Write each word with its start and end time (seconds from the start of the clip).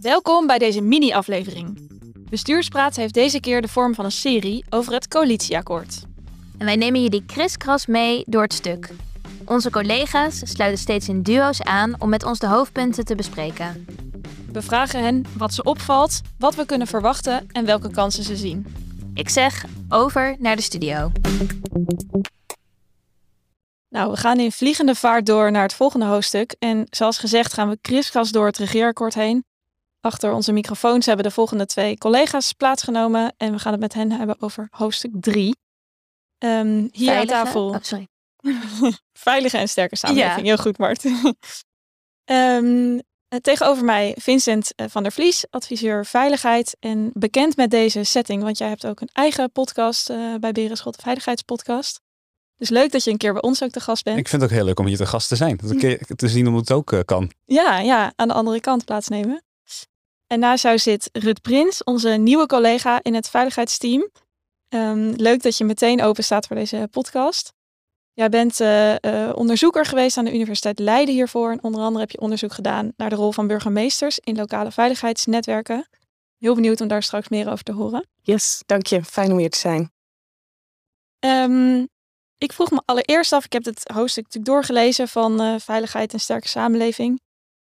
Welkom 0.00 0.46
bij 0.46 0.58
deze 0.58 0.80
mini-aflevering. 0.80 1.90
Bestuurspraat 2.30 2.96
heeft 2.96 3.14
deze 3.14 3.40
keer 3.40 3.62
de 3.62 3.68
vorm 3.68 3.94
van 3.94 4.04
een 4.04 4.12
serie 4.12 4.64
over 4.70 4.92
het 4.92 5.08
coalitieakkoord. 5.08 6.02
En 6.58 6.66
wij 6.66 6.76
nemen 6.76 7.02
jullie 7.02 7.24
kriskras 7.26 7.86
mee 7.86 8.24
door 8.26 8.42
het 8.42 8.52
stuk. 8.52 8.90
Onze 9.44 9.70
collega's 9.70 10.40
sluiten 10.44 10.80
steeds 10.80 11.08
in 11.08 11.22
duo's 11.22 11.60
aan 11.60 11.94
om 11.98 12.08
met 12.08 12.24
ons 12.24 12.38
de 12.38 12.46
hoofdpunten 12.46 13.04
te 13.04 13.14
bespreken. 13.14 13.86
We 14.52 14.62
vragen 14.62 15.02
hen 15.02 15.24
wat 15.36 15.54
ze 15.54 15.62
opvalt, 15.62 16.20
wat 16.38 16.54
we 16.54 16.66
kunnen 16.66 16.86
verwachten 16.86 17.46
en 17.52 17.64
welke 17.64 17.90
kansen 17.90 18.24
ze 18.24 18.36
zien. 18.36 18.66
Ik 19.14 19.28
zeg 19.28 19.64
over 19.88 20.36
naar 20.38 20.56
de 20.56 20.62
studio. 20.62 21.12
Nou, 23.92 24.10
we 24.10 24.16
gaan 24.16 24.40
in 24.40 24.52
vliegende 24.52 24.94
vaart 24.94 25.26
door 25.26 25.50
naar 25.50 25.62
het 25.62 25.74
volgende 25.74 26.06
hoofdstuk. 26.06 26.54
En 26.58 26.86
zoals 26.90 27.18
gezegd 27.18 27.52
gaan 27.52 27.68
we 27.68 27.78
kriskras 27.80 28.30
door 28.30 28.46
het 28.46 28.58
regeerakkoord 28.58 29.14
heen. 29.14 29.44
Achter 30.00 30.32
onze 30.32 30.52
microfoons 30.52 31.06
hebben 31.06 31.24
de 31.24 31.30
volgende 31.30 31.66
twee 31.66 31.98
collega's 31.98 32.52
plaatsgenomen. 32.52 33.34
En 33.36 33.52
we 33.52 33.58
gaan 33.58 33.72
het 33.72 33.80
met 33.80 33.94
hen 33.94 34.10
hebben 34.10 34.36
over 34.40 34.68
hoofdstuk 34.70 35.10
3. 35.20 35.56
hier 36.38 36.90
Veilige- 36.92 37.18
aan 37.18 37.26
tafel. 37.26 37.68
Oh, 37.68 37.76
sorry. 37.80 38.08
Veilige 39.12 39.58
en 39.58 39.68
sterke 39.68 39.96
samenleving. 39.96 40.36
Ja. 40.36 40.42
Heel 40.42 40.56
goed, 40.56 40.78
Mart. 40.78 41.04
Ehm, 42.24 42.98
eh, 43.28 43.38
tegenover 43.40 43.84
mij 43.84 44.16
Vincent 44.18 44.74
eh, 44.74 44.86
van 44.88 45.02
der 45.02 45.12
Vlies, 45.12 45.44
adviseur 45.50 46.06
veiligheid. 46.06 46.76
En 46.80 47.10
bekend 47.12 47.56
met 47.56 47.70
deze 47.70 48.02
setting, 48.04 48.42
want 48.42 48.58
jij 48.58 48.68
hebt 48.68 48.86
ook 48.86 49.00
een 49.00 49.10
eigen 49.12 49.52
podcast 49.52 50.10
eh, 50.10 50.34
bij 50.40 50.52
Berenschot, 50.52 51.02
Veiligheidspodcast. 51.02 52.00
Dus 52.62 52.70
leuk 52.70 52.92
dat 52.92 53.04
je 53.04 53.10
een 53.10 53.16
keer 53.16 53.32
bij 53.32 53.42
ons 53.42 53.62
ook 53.62 53.70
te 53.70 53.80
gast 53.80 54.04
bent. 54.04 54.18
Ik 54.18 54.28
vind 54.28 54.42
het 54.42 54.50
ook 54.50 54.56
heel 54.56 54.66
leuk 54.66 54.78
om 54.78 54.86
hier 54.86 54.96
te 54.96 55.06
gast 55.06 55.28
te 55.28 55.36
zijn. 55.36 55.56
Dat 55.56 55.70
een 55.70 55.78
keer 55.78 56.06
te 56.16 56.28
zien 56.28 56.46
hoe 56.46 56.58
het 56.58 56.72
ook 56.72 56.92
eh, 56.92 57.00
kan. 57.04 57.30
Ja, 57.44 57.78
ja, 57.78 58.12
aan 58.16 58.28
de 58.28 58.34
andere 58.34 58.60
kant 58.60 58.84
plaatsnemen. 58.84 59.42
En 60.26 60.38
naast 60.38 60.62
jou 60.62 60.78
zit 60.78 61.08
Rut 61.12 61.42
Prins, 61.42 61.84
onze 61.84 62.08
nieuwe 62.08 62.46
collega 62.46 63.02
in 63.02 63.14
het 63.14 63.28
veiligheidsteam. 63.28 64.10
Ehm, 64.68 65.12
leuk 65.16 65.42
dat 65.42 65.56
je 65.56 65.64
meteen 65.64 66.02
open 66.02 66.24
staat 66.24 66.46
voor 66.46 66.56
deze 66.56 66.88
podcast. 66.90 67.52
Jij 68.12 68.28
bent 68.28 68.60
eh, 68.60 68.94
eh, 69.04 69.36
onderzoeker 69.36 69.84
geweest 69.84 70.16
aan 70.16 70.24
de 70.24 70.34
Universiteit 70.34 70.78
Leiden 70.78 71.14
hiervoor. 71.14 71.50
En 71.50 71.62
onder 71.62 71.80
andere 71.80 72.00
heb 72.00 72.10
je 72.10 72.20
onderzoek 72.20 72.52
gedaan 72.52 72.92
naar 72.96 73.10
de 73.10 73.16
rol 73.16 73.32
van 73.32 73.46
burgemeesters 73.46 74.18
in 74.18 74.36
lokale 74.36 74.72
veiligheidsnetwerken. 74.72 75.88
Heel 76.38 76.54
benieuwd 76.54 76.80
om 76.80 76.88
daar 76.88 77.02
straks 77.02 77.28
meer 77.28 77.50
over 77.50 77.64
te 77.64 77.72
horen. 77.72 78.06
Yes, 78.20 78.62
dank 78.66 78.86
je. 78.86 79.04
Fijn 79.04 79.32
om 79.32 79.38
hier 79.38 79.50
te 79.50 79.58
zijn. 79.58 79.90
Ehm, 81.18 81.84
ik 82.42 82.52
vroeg 82.52 82.70
me 82.70 82.82
allereerst 82.84 83.32
af, 83.32 83.44
ik 83.44 83.52
heb 83.52 83.64
het 83.64 83.90
hoofdstuk 83.94 84.24
natuurlijk 84.24 84.52
doorgelezen 84.52 85.08
van 85.08 85.40
eh, 85.40 85.54
veiligheid 85.58 86.12
en 86.12 86.20
sterke 86.20 86.48
samenleving. 86.48 87.20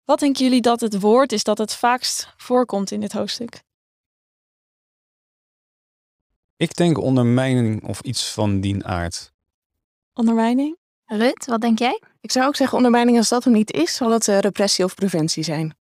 Wat 0.04 0.18
denken 0.18 0.44
jullie 0.44 0.60
dat 0.60 0.80
het 0.80 1.00
woord 1.00 1.32
is 1.32 1.44
dat 1.44 1.58
het 1.58 1.74
vaakst 1.74 2.34
voorkomt 2.36 2.90
in 2.90 3.00
dit 3.00 3.12
hoofdstuk? 3.12 3.62
Ik 6.56 6.74
denk 6.74 6.98
ondermijning 6.98 7.84
of 7.84 8.00
iets 8.00 8.32
van 8.32 8.60
die 8.60 8.84
aard. 8.84 9.32
Ondermijning? 10.12 10.76
Rut, 11.04 11.46
wat 11.46 11.60
denk 11.60 11.78
jij? 11.78 12.02
Ik 12.20 12.32
zou 12.32 12.46
ook 12.46 12.56
zeggen, 12.56 12.76
ondermijning 12.76 13.16
als 13.16 13.28
dat 13.28 13.44
er 13.44 13.50
niet 13.50 13.72
is, 13.72 13.94
zal 13.94 14.10
het 14.10 14.28
eh, 14.28 14.38
repressie 14.38 14.84
of 14.84 14.94
preventie 14.94 15.42
zijn. 15.42 15.76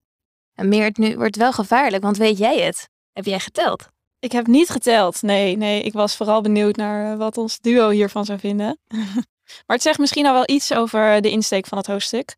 En 0.55 0.69
Meert, 0.69 0.97
nu 0.97 1.07
wordt 1.07 1.35
het 1.35 1.37
wel 1.37 1.53
gevaarlijk, 1.53 2.03
want 2.03 2.17
weet 2.17 2.39
jij 2.39 2.61
het? 2.61 2.89
Heb 3.13 3.25
jij 3.25 3.41
geteld? 3.41 3.89
Ik 4.25 4.33
heb 4.33 4.47
niet 4.47 4.69
geteld. 4.71 5.23
Nee, 5.23 5.57
nee, 5.57 5.83
ik 5.83 5.93
was 5.93 6.17
vooral 6.17 6.41
benieuwd 6.41 6.77
naar 6.77 7.13
eh, 7.13 7.19
wat 7.19 7.39
ons 7.39 7.59
duo 7.61 7.89
hiervan 7.91 8.25
zou 8.25 8.39
vinden. 8.39 8.79
maar 9.67 9.77
het 9.77 9.83
zegt 9.83 9.99
misschien 9.99 10.27
al 10.27 10.33
wel 10.33 10.49
iets 10.49 10.73
over 10.75 11.21
de 11.21 11.31
insteek 11.31 11.67
van 11.67 11.79
het 11.79 11.87
hoofdstuk. 11.87 12.37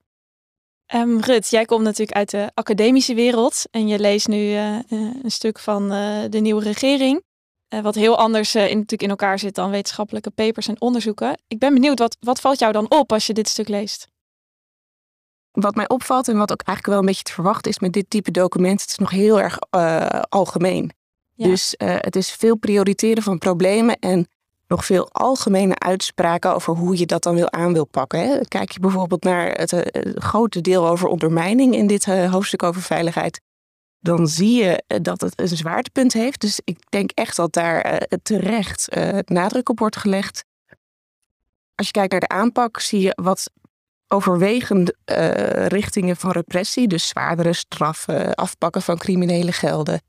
Ehm, 0.87 1.19
Rut, 1.19 1.49
jij 1.51 1.65
komt 1.65 1.83
natuurlijk 1.83 2.17
uit 2.17 2.31
de 2.31 2.51
academische 2.55 3.15
wereld 3.15 3.63
en 3.71 3.89
je 3.89 3.99
leest 3.99 4.29
nu 4.29 4.53
eh, 4.53 4.77
eh, 4.77 4.83
een 5.23 5.31
stuk 5.31 5.59
van 5.59 5.93
eh, 5.93 6.25
de 6.31 6.39
nieuwe 6.39 6.63
regering. 6.63 7.23
eh, 7.69 7.81
wat 7.81 7.95
heel 7.95 8.19
anders 8.19 8.55
eh, 8.55 8.63
in, 8.63 8.75
natuurlijk 8.75 9.03
in 9.03 9.11
elkaar 9.11 9.39
zit 9.39 9.55
dan 9.55 9.71
wetenschappelijke 9.71 10.31
papers 10.31 10.69
en 10.69 10.81
onderzoeken. 10.81 11.39
Ik 11.49 11.59
ben 11.59 11.75
benieuwd, 11.75 11.99
wat, 11.99 12.17
wat 12.21 12.41
valt 12.41 12.59
jou 12.59 12.73
dan 12.73 12.91
op 12.91 13.13
als 13.13 13.27
je 13.27 13.33
dit 13.33 13.49
stuk 13.49 13.69
leest? 13.69 14.09
Wat 15.51 15.75
mij 15.75 15.89
opvalt 15.89 16.29
en 16.29 16.37
wat 16.39 16.53
ook 16.53 16.63
eigenlijk 16.63 16.87
wel 16.87 16.99
een 16.99 17.07
beetje 17.07 17.23
te 17.23 17.33
verwachten 17.33 17.71
is 17.71 17.79
met 17.79 17.93
dit 17.93 18.11
type 18.11 18.31
document, 18.31 18.81
het 18.81 18.91
is 18.91 18.97
nog 18.99 19.11
heel 19.11 19.41
erg 19.41 19.59
eh, 19.71 20.21
algemeen. 20.29 20.93
Dus 21.37 21.77
eh, 21.77 21.95
het 21.99 22.17
is 22.17 22.31
veel 22.31 22.57
prioriteren 22.57 23.23
van 23.23 23.39
problemen 23.39 23.99
en 23.99 24.29
nog 24.69 24.85
veel 24.85 25.09
algemene 25.13 25.79
uitspraken 25.79 26.55
over 26.55 26.75
hoe 26.75 26.99
je 26.99 27.07
dat 27.07 27.23
dan 27.23 27.35
wil 27.35 27.53
aan 27.53 27.73
wil 27.73 27.87
pakken. 27.87 28.21
Hè. 28.21 28.41
Kijk 28.49 28.71
je 28.71 28.81
bijvoorbeeld 28.81 29.25
naar 29.25 29.51
het 29.51 29.73
eh, 29.73 30.13
grote 30.15 30.61
deel 30.61 30.89
over 30.89 31.09
ondermijning 31.09 31.75
in 31.75 31.87
dit 31.87 32.07
eh, 32.07 32.33
hoofdstuk 32.33 32.63
over 32.63 32.83
veiligheid, 32.83 33.41
dan 34.01 34.29
zie 34.29 34.63
je 34.65 34.83
dat 35.03 35.21
het 35.21 35.41
een 35.41 35.49
zwaartepunt 35.49 36.13
heeft. 36.13 36.41
Dus 36.41 36.61
ik 36.65 36.79
denk 36.89 37.11
echt 37.11 37.37
dat 37.37 37.53
daar 37.53 38.07
terecht 38.23 38.97
nadruk 39.25 39.69
op 39.69 39.79
wordt 39.79 39.97
gelegd. 39.97 40.45
Als 41.75 41.87
je 41.87 41.93
kijkt 41.93 42.11
naar 42.11 42.21
de 42.21 42.29
aanpak, 42.29 42.81
zie 42.81 43.01
je 43.01 43.13
wat 43.23 43.51
overwegende 44.09 44.97
eh, 45.05 45.67
richtingen 45.67 46.17
van 46.17 46.31
repressie, 46.31 46.89
dus 46.89 47.09
zwaardere 47.09 47.53
straffen, 47.53 48.35
afpakken 48.35 48.83
van 48.83 48.99
criminele 48.99 49.53
gelden. 49.53 50.01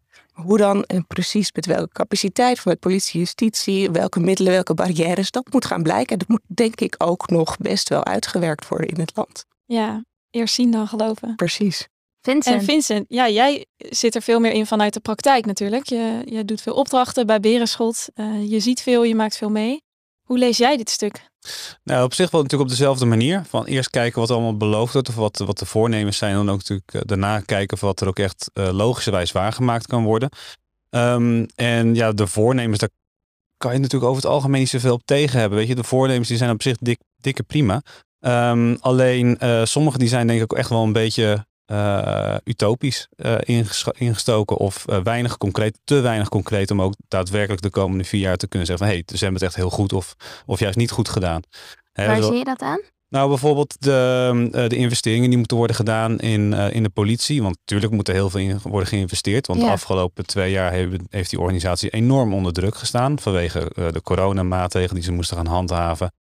Hoe 0.44 0.58
dan 0.58 0.84
en 0.84 1.08
precies 1.08 1.52
met 1.52 1.66
welke 1.66 1.94
capaciteit 1.94 2.60
van 2.60 2.80
politie, 2.80 3.20
justitie, 3.20 3.92
welke 3.92 4.20
middelen, 4.20 4.52
welke 4.52 4.74
barrières, 4.74 5.32
dat 5.32 5.54
moet 5.54 5.66
gaan 5.66 5.84
blijken. 5.84 6.12
En 6.12 6.18
dat 6.18 6.28
moet 6.28 6.42
denk 6.48 6.82
ik 6.82 6.96
ook 6.98 7.30
nog 7.30 7.58
best 7.58 7.90
wel 7.90 8.06
uitgewerkt 8.06 8.68
worden 8.68 8.88
in 8.88 9.00
het 9.00 9.12
land. 9.16 9.46
Ja, 9.66 10.04
eerst 10.30 10.54
zien 10.54 10.72
dan 10.72 10.88
geloven. 10.88 11.36
Precies. 11.36 11.88
Vincent? 12.22 12.56
En 12.56 12.64
Vincent, 12.64 13.06
ja, 13.08 13.30
jij 13.30 13.66
zit 13.78 14.16
er 14.16 14.22
veel 14.22 14.40
meer 14.40 14.52
in 14.52 14.66
vanuit 14.66 14.94
de 14.94 15.00
praktijk 15.00 15.46
natuurlijk. 15.46 15.86
Je, 15.86 16.22
je 16.26 16.46
doet 16.46 16.62
veel 16.62 16.74
opdrachten 16.74 17.26
bij 17.26 17.40
Berenschot. 17.40 18.08
Eh, 18.14 18.52
je 18.52 18.60
ziet 18.60 18.82
veel, 18.82 19.04
je 19.04 19.16
maakt 19.16 19.38
veel 19.38 19.50
mee. 19.50 19.82
Hoe 20.28 20.38
lees 20.38 20.58
jij 20.58 20.78
dit 20.78 20.90
stuk? 20.90 21.30
Nou, 21.84 22.04
op 22.04 22.14
zich 22.14 22.32
wel 22.32 22.42
natuurlijk 22.42 22.70
op 22.70 22.76
dezelfde 22.78 23.06
manier. 23.06 23.44
Van 23.50 23.66
eerst 23.66 23.90
kijken 23.90 24.20
wat 24.20 24.32
allemaal 24.32 24.58
beloofd 24.58 24.94
wordt 24.94 25.10
of 25.10 25.16
wat, 25.16 25.38
wat 25.38 25.60
de 25.60 25.66
voornemens 25.66 26.18
zijn. 26.18 26.32
En 26.32 26.38
dan 26.38 26.50
ook 26.50 26.58
natuurlijk 26.58 26.94
eh, 26.94 27.02
daarna 27.06 27.40
kijken 27.40 27.74
of 27.74 27.82
wat 27.82 28.02
er 28.02 28.08
ook 28.08 28.20
echt 28.20 28.50
eh, 28.54 28.70
logischerwijs 28.72 29.32
waargemaakt 29.32 29.88
kan 29.88 30.04
worden. 30.04 30.30
Ehm, 30.90 31.46
en 31.56 31.96
ja, 31.96 32.12
de 32.12 32.28
voornemens, 32.28 32.80
daar 32.80 32.90
kan 33.58 33.74
je 33.74 33.80
natuurlijk 33.80 34.12
over 34.12 34.24
het 34.24 34.32
algemeen 34.32 34.60
niet 34.60 34.70
zoveel 34.70 34.94
op 34.94 35.06
tegen 35.06 35.40
hebben. 35.40 35.58
Weet 35.58 35.68
je, 35.68 35.76
de 35.76 35.84
voornemens 35.84 36.28
die 36.28 36.38
zijn 36.38 36.52
op 36.52 36.62
zich 36.62 36.78
dik, 36.78 37.00
dikke 37.18 37.44
prima. 37.44 37.82
Ehm, 38.20 38.76
alleen 38.80 39.38
eh, 39.38 39.66
sommige 39.66 39.98
die 39.98 40.08
zijn 40.08 40.28
denk 40.28 40.42
ik 40.42 40.52
ook 40.52 40.58
echt 40.58 40.70
wel 40.70 40.84
een 40.84 40.94
beetje 40.94 41.46
eh, 41.68 42.36
utopisch 42.44 43.08
eh, 43.16 43.36
inges- 43.44 43.86
ingestoken 43.98 44.58
of 44.58 44.86
eh, 44.88 45.00
weinig 45.04 45.38
concreet, 45.38 45.80
te 45.84 46.00
weinig 46.00 46.30
concreet 46.30 46.72
om 46.72 46.82
ook 46.82 46.94
daadwerkelijk 47.08 47.62
de 47.62 47.70
komende 47.70 48.04
vier 48.04 48.22
jaar 48.22 48.38
te 48.38 48.48
kunnen 48.48 48.68
zeggen 48.68 48.86
van 48.88 48.96
hé, 48.96 49.02
hey, 49.06 49.18
ze 49.18 49.24
hebben 49.24 49.42
het 49.42 49.50
echt 49.52 49.56
heel 49.62 49.70
goed 49.70 49.94
of, 49.94 50.16
of 50.46 50.60
juist 50.60 50.78
niet 50.78 50.92
goed 50.92 51.10
gedaan. 51.10 51.42
Hè, 51.94 52.08
Waar 52.08 52.22
zo- 52.22 52.28
zie 52.28 52.38
je 52.38 52.44
dat 52.44 52.62
aan? 52.62 52.82
nou, 53.10 53.30
bijvoorbeeld 53.30 53.76
de, 53.82 54.66
de 54.68 54.76
investeringen 54.76 55.30
die 55.30 55.38
moeten 55.38 55.58
worden 55.58 55.76
gedaan 55.76 56.20
in, 56.20 56.54
in 56.54 56.84
de 56.84 56.90
politie. 56.90 57.42
Want 57.44 57.58
natuurlijk 57.58 57.92
moet 57.92 58.08
er 58.08 58.14
heel 58.14 58.30
veel 58.30 58.40
in 58.40 58.60
worden 58.64 58.88
geïnvesteerd. 58.90 59.48
Want 59.48 59.60
Ja. 59.60 59.66
de 59.66 59.72
afgelopen 59.72 60.26
twee 60.26 60.52
jaar 60.52 60.74
hebben- 60.74 61.08
heeft 61.10 61.30
die 61.30 61.40
organisatie 61.40 61.90
enorm 61.90 62.34
onder 62.34 62.54
druk 62.54 62.76
gestaan. 62.76 63.20
Vanwege 63.20 63.72
de 63.92 64.02
coronamaatregelen 64.02 64.96
die 64.96 65.04
ze 65.04 65.12
moesten 65.12 65.38
gaan 65.38 65.46
handhaven. 65.46 66.12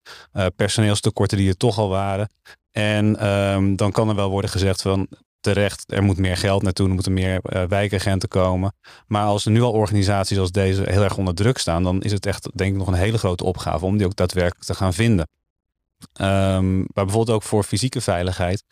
personeelstekorten 0.57 1.39
die 1.39 1.49
er 1.49 1.57
toch 1.57 1.79
al 1.79 1.89
waren. 1.89 2.29
En 2.73 3.17
ehm, 3.19 3.75
dan 3.77 3.93
kan 3.93 4.09
er 4.09 4.15
wel 4.15 4.31
worden 4.31 4.51
gezegd 4.51 4.83
van 4.83 5.09
terecht, 5.53 5.93
er 5.93 6.03
moet 6.03 6.19
meer 6.19 6.37
geld 6.37 6.63
naartoe. 6.63 6.87
Er 6.89 6.95
moeten 6.95 7.13
meer 7.13 7.41
eh, 7.43 7.63
wijkagenten 7.69 8.29
komen. 8.29 8.73
Maar 9.07 9.25
als 9.25 9.45
er 9.45 9.51
nu 9.51 9.63
al 9.63 9.73
organisaties 9.73 10.39
als 10.39 10.51
deze 10.51 10.83
heel 10.87 11.03
erg 11.03 11.17
onder 11.17 11.35
druk 11.35 11.59
staan. 11.59 11.83
Dan 11.83 12.03
is 12.03 12.13
het 12.13 12.27
echt 12.27 12.49
denk 12.55 12.73
ik 12.73 12.79
nog 12.79 12.87
een 12.87 12.95
hele 12.95 13.19
grote 13.19 13.45
opgave 13.45 13.85
om 13.85 13.97
die 13.97 14.07
ook 14.07 14.17
daadwerkelijk 14.17 14.65
te 14.65 14.75
gaan 14.75 14.93
vinden. 14.95 15.29
Ehm, 16.13 16.77
maar 16.77 17.05
bijvoorbeeld 17.05 17.37
ook 17.37 17.43
voor 17.43 17.63
fysieke 17.63 18.01
veiligheid. 18.01 18.65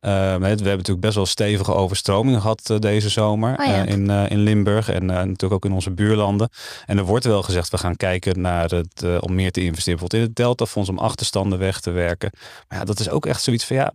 Ehm, 0.00 0.40
we 0.40 0.46
hebben 0.46 0.66
natuurlijk 0.66 1.00
best 1.00 1.14
wel 1.14 1.26
stevige 1.26 1.74
overstromingen 1.74 2.40
gehad 2.40 2.70
eh, 2.70 2.78
deze 2.78 3.08
zomer 3.08 3.58
Oh 3.58 3.66
ja. 3.66 3.86
eh, 3.86 3.92
in, 3.92 4.10
in 4.10 4.38
Limburg 4.38 4.88
en 4.88 5.06
natuurlijk 5.06 5.52
ook 5.52 5.64
in 5.64 5.72
onze 5.72 5.90
buurlanden. 5.90 6.48
En 6.86 6.98
er 6.98 7.04
wordt 7.04 7.24
wel 7.24 7.42
gezegd, 7.42 7.70
we 7.70 7.78
gaan 7.78 7.96
kijken 7.96 8.40
naar 8.40 8.70
het, 8.70 9.20
om 9.20 9.34
meer 9.34 9.52
te 9.52 9.60
investeren. 9.64 9.98
Bijvoorbeeld 9.98 10.22
in 10.22 10.28
het 10.28 10.36
Deltafonds 10.36 10.88
om 10.88 10.98
achterstanden 10.98 11.58
weg 11.58 11.80
te 11.80 11.90
werken. 11.90 12.30
Maar 12.68 12.78
ja, 12.78 12.84
dat 12.84 13.00
is 13.00 13.08
ook 13.08 13.26
echt 13.26 13.42
zoiets 13.42 13.64
van 13.64 13.76
ja, 13.76 13.92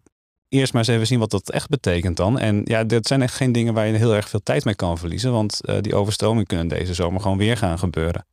eerst 0.50 0.74
maar 0.74 0.82
eens 0.82 0.92
even 0.92 1.08
zien 1.08 1.20
wat 1.20 1.32
dat 1.32 1.52
echt 1.52 1.70
betekent 1.70 2.18
dan. 2.18 2.40
En 2.40 2.62
ja, 2.64 2.84
dat 2.84 3.08
zijn 3.08 3.22
echt 3.22 3.34
geen 3.34 3.52
dingen 3.52 3.74
waar 3.74 3.88
je 3.88 3.94
heel 3.94 4.16
erg 4.16 4.30
veel 4.30 4.44
tijd 4.44 4.66
mee 4.66 4.76
kan 4.76 4.98
verliezen. 4.98 5.32
Want 5.32 5.62
eh, 5.66 5.78
die 5.82 5.96
overstromingen 5.96 6.46
kunnen 6.46 6.68
deze 6.68 6.94
zomer 6.94 7.22
gewoon 7.22 7.38
weer 7.38 7.58
gaan 7.58 7.80
gebeuren. 7.80 8.26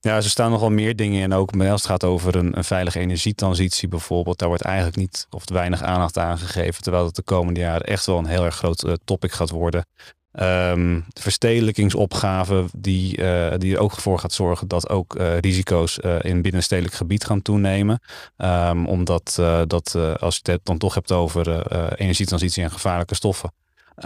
Ja, 0.00 0.16
er 0.16 0.22
staan 0.22 0.50
nog 0.50 0.60
wel 0.60 0.70
meer 0.70 0.96
dingen 0.96 1.22
in. 1.22 1.32
Ook 1.32 1.56
als 1.56 1.82
het 1.82 1.90
gaat 1.90 2.04
over 2.04 2.36
een, 2.36 2.56
een 2.56 2.64
veilige 2.64 2.98
energietransitie 2.98 3.88
bijvoorbeeld. 3.88 4.38
Daar 4.38 4.48
wordt 4.48 4.62
eigenlijk 4.62 4.96
niet 4.96 5.26
of 5.30 5.50
weinig 5.50 5.82
aandacht 5.82 6.18
aan 6.18 6.38
gegeven. 6.38 6.82
Terwijl 6.82 7.04
het 7.04 7.14
de 7.14 7.22
komende 7.22 7.60
jaren 7.60 7.86
echt 7.86 8.06
wel 8.06 8.18
een 8.18 8.26
heel 8.26 8.44
erg 8.44 8.56
groot 8.56 8.84
eh, 8.84 8.92
topic 9.04 9.32
gaat 9.32 9.50
worden. 9.50 9.86
Ehm, 10.34 11.00
de 11.08 11.20
verstedelijkingsopgave 11.20 12.64
die, 12.76 13.16
eh, 13.16 13.58
die 13.58 13.74
er 13.74 13.80
ook 13.80 13.92
voor 13.92 14.18
gaat 14.18 14.32
zorgen 14.32 14.68
dat 14.68 14.88
ook 14.88 15.14
eh, 15.14 15.38
risico's 15.38 15.98
uh, 16.04 16.16
in 16.22 16.42
binnenstedelijk 16.42 16.94
gebied 16.94 17.24
gaan 17.24 17.42
toenemen. 17.42 18.00
Um, 18.36 18.86
omdat 18.86 19.34
dat, 19.66 19.96
als 20.18 20.40
je 20.42 20.50
het 20.50 20.60
dan 20.62 20.78
toch 20.78 20.94
hebt 20.94 21.12
over 21.12 21.72
energietransitie 21.96 22.62
en 22.62 22.70
gevaarlijke 22.70 23.14
stoffen. 23.14 23.52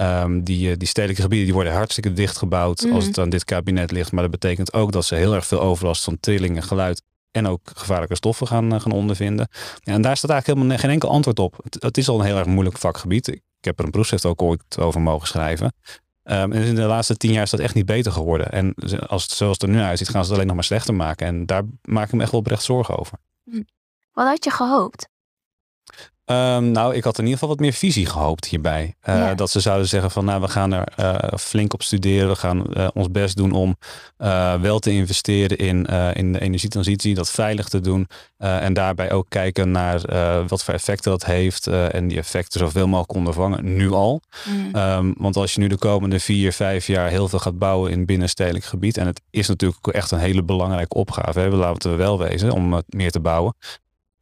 Um, 0.01 0.45
die, 0.45 0.77
die 0.77 0.89
stedelijke 0.89 1.23
gebieden 1.23 1.47
die 1.47 1.55
worden 1.55 1.73
hartstikke 1.73 2.13
dicht 2.13 2.37
gebouwd 2.37 2.91
als 2.93 3.05
het 3.05 3.19
aan 3.19 3.31
dit 3.31 3.45
kabinet 3.45 3.91
ligt. 3.91 4.13
Maar 4.13 4.23
dat 4.23 4.31
betekent 4.31 4.73
ook 4.73 4.93
dat 4.93 5.05
ze 5.05 5.15
heel 5.15 5.35
erg 5.35 5.47
veel 5.47 5.61
overlast 5.61 6.05
van 6.05 6.21
trillingen, 6.21 6.63
geluid 6.63 7.03
en 7.31 7.47
ook 7.47 7.61
gevaarlijke 7.75 8.15
stoffen 8.15 8.47
gaan, 8.47 8.81
gaan 8.81 8.93
ondervinden. 8.93 9.49
Ja, 9.81 9.93
en 9.93 10.03
daar 10.03 10.17
staat 10.17 10.31
eigenlijk 10.31 10.61
helemaal 10.61 10.83
geen 10.83 10.95
enkel 10.95 11.11
antwoord 11.11 11.39
op. 11.39 11.61
Het, 11.63 11.83
het, 11.83 11.99
is 11.99 12.09
al 12.09 12.19
een 12.19 12.27
heel 12.27 12.39
erg 12.39 12.47
moeilijk 12.47 12.79
vakgebied. 12.79 13.29
Ik 13.29 13.43
heb 13.61 13.79
er 13.79 13.85
een 13.85 13.91
proefschrift 13.91 14.27
ook 14.27 14.43
ooit 14.43 14.79
over 14.79 15.01
mogen 15.01 15.27
schrijven. 15.27 15.73
Um, 16.31 16.53
en 16.53 16.63
in 16.63 16.75
de 16.75 16.83
laatste 16.83 17.17
tien 17.17 17.33
jaar 17.33 17.43
is 17.43 17.51
dat 17.51 17.61
echt 17.61 17.75
niet 17.75 17.87
beter 17.87 18.13
geworden. 18.13 18.51
En 18.51 18.75
als 19.07 19.23
het, 19.23 19.33
zoals 19.33 19.53
het 19.53 19.63
er 19.63 19.69
nu 19.69 19.81
uitziet, 19.81 20.09
gaan 20.09 20.21
ze 20.23 20.27
het 20.27 20.35
alleen 20.35 20.47
nog 20.47 20.55
maar 20.57 20.65
slechter 20.65 20.95
maken. 20.95 21.27
En 21.27 21.47
daar 21.47 21.63
maak 21.83 22.07
ik 22.07 22.13
me 22.13 22.23
echt 22.23 22.31
wel 22.31 22.41
oprecht 22.41 22.63
zorgen 22.63 22.99
over. 22.99 23.19
Hm. 23.45 23.63
Wat 24.13 24.27
had 24.27 24.45
je 24.45 24.51
gehoopt? 24.51 25.09
Um, 26.31 26.71
nou, 26.71 26.95
ik 26.95 27.05
had 27.05 27.19
in 27.19 27.25
ieder 27.25 27.39
geval 27.39 27.55
wat 27.55 27.59
meer 27.59 27.73
visie 27.73 28.07
gehoopt 28.07 28.45
hierbij. 28.45 28.95
Uh, 29.09 29.31
Dat 29.37 29.51
ze 29.51 29.61
zouden 29.61 29.89
zeggen 29.89 30.11
van 30.11 30.25
nou, 30.25 30.41
we 30.41 30.49
gaan 30.49 30.73
er 30.73 30.93
uh, 31.01 31.39
flink 31.39 31.73
op 31.75 31.83
studeren. 31.83 32.29
We 32.29 32.37
gaan 32.37 32.65
uh, 32.71 32.89
ons 32.95 33.11
best 33.11 33.37
doen 33.37 33.53
om 33.53 33.77
wel 34.61 34.79
te 34.79 34.91
investeren 34.91 35.57
in, 35.59 35.85
in 36.13 36.33
de 36.33 36.41
energietransitie, 36.41 37.15
dat 37.15 37.31
veilig 37.31 37.69
te 37.69 37.81
doen. 37.81 38.09
en 38.39 38.73
daarbij 38.73 39.13
ook 39.13 39.27
kijken 39.29 39.71
naar 39.71 40.01
wat 40.47 40.65
voor 40.65 40.75
effecten 40.75 41.11
dat 41.11 41.25
heeft. 41.25 41.67
en 41.67 42.09
die 42.09 42.19
effecten 42.19 42.61
zoveel 42.61 42.87
mogelijk 42.87 43.15
ondervangen, 43.15 43.77
nu 43.77 43.91
al. 43.91 44.21
Mm. 44.45 44.77
Um, 44.77 45.15
want 45.19 45.37
als 45.37 45.55
je 45.55 45.61
nu 45.61 45.69
de 45.69 45.79
komende 45.79 46.21
vier, 46.21 46.53
vijf 46.53 46.87
jaar 46.87 47.09
heel 47.09 47.29
veel 47.29 47.39
gaat 47.39 47.59
bouwen 47.59 47.91
in 47.91 48.07
binnenstedelijk 48.07 48.65
gebied. 48.65 48.97
En 48.97 49.07
het 49.07 49.21
is 49.31 49.49
natuurlijk 49.49 49.87
echt 49.87 50.11
een 50.11 50.19
hele 50.19 50.43
belangrijke 50.43 50.95
opgave. 50.95 51.41
Hè, 51.41 51.49
laten 51.49 51.91
we 51.91 51.97
wel 51.97 52.19
wezen 52.19 52.51
om 52.51 52.83
meer 52.87 53.11
te 53.11 53.21
bouwen. 53.21 53.55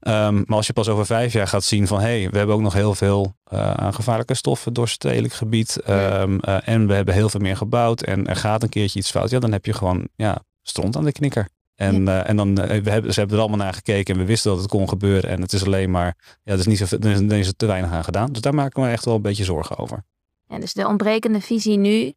Um, 0.08 0.44
maar 0.46 0.56
als 0.56 0.66
je 0.66 0.72
pas 0.72 0.88
over 0.88 1.06
vijf 1.06 1.32
jaar 1.32 1.48
gaat 1.48 1.64
zien 1.64 1.86
van 1.86 2.00
hé, 2.00 2.20
hey, 2.20 2.30
we 2.30 2.38
hebben 2.38 2.56
ook 2.56 2.62
nog 2.62 2.72
heel 2.72 2.94
veel 2.94 3.34
uh, 3.52 3.70
aan 3.70 3.94
gevaarlijke 3.94 4.34
stoffen 4.34 4.72
door 4.72 4.88
stedelijk 4.88 5.34
gebied. 5.34 5.88
Um, 5.88 6.40
uh, 6.48 6.68
en 6.68 6.86
we 6.86 6.94
hebben 6.94 7.14
heel 7.14 7.28
veel 7.28 7.40
meer 7.40 7.56
gebouwd 7.56 8.02
en 8.02 8.26
er 8.26 8.36
gaat 8.36 8.62
een 8.62 8.68
keertje 8.68 8.98
iets 8.98 9.10
fout. 9.10 9.30
Ja, 9.30 9.38
dan 9.38 9.52
heb 9.52 9.64
je 9.64 9.72
gewoon 9.72 10.08
ja, 10.16 10.42
stront 10.62 10.96
aan 10.96 11.04
de 11.04 11.12
knikker. 11.12 11.48
En, 11.74 12.04
ja. 12.04 12.22
uh, 12.22 12.28
en 12.28 12.36
dan, 12.36 12.54
we 12.54 12.90
hebben, 12.90 13.12
ze 13.12 13.18
hebben 13.18 13.36
er 13.36 13.42
allemaal 13.42 13.64
naar 13.64 13.74
gekeken 13.74 14.14
en 14.14 14.20
we 14.20 14.26
wisten 14.26 14.50
dat 14.50 14.60
het 14.60 14.70
kon 14.70 14.88
gebeuren. 14.88 15.30
En 15.30 15.40
het 15.40 15.52
is 15.52 15.64
alleen 15.64 15.90
maar, 15.90 16.16
ja, 16.42 16.52
er 16.52 16.58
is, 16.58 16.66
niet 16.66 16.78
zo, 16.78 16.96
er 17.00 17.32
is 17.32 17.52
te 17.56 17.66
weinig 17.66 17.90
aan 17.90 18.04
gedaan. 18.04 18.32
Dus 18.32 18.40
daar 18.40 18.54
maak 18.54 18.66
ik 18.66 18.76
me 18.76 18.90
echt 18.90 19.04
wel 19.04 19.14
een 19.14 19.22
beetje 19.22 19.44
zorgen 19.44 19.76
over. 19.76 20.04
Ja, 20.48 20.58
dus 20.58 20.72
de 20.72 20.86
ontbrekende 20.86 21.40
visie 21.40 21.76
nu 21.76 22.12